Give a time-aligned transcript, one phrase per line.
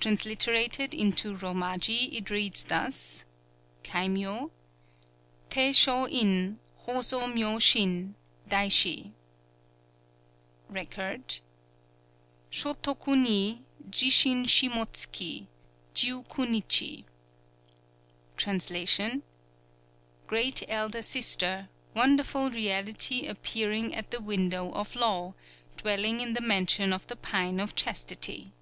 [0.00, 3.26] Transliterated into Romaji it reads thus:
[3.84, 4.50] (Kaimyō.)
[5.50, 8.14] Tei Shō In, HŌ SŌ MYŌ SHIN,
[8.48, 9.12] Daishi.
[10.70, 11.40] (Record.)
[12.50, 15.48] Shōtoku Ni, Jin shin Shimotsuki,
[15.92, 17.04] jiu ku nichi.
[18.38, 19.22] [Translation:
[20.26, 25.34] Great Elder Sister, WONDERFUL REALITY APPEARING AT THE WINDOW OF LAW,
[25.76, 28.54] dwelling in the Mansion of the Pine of Chastity.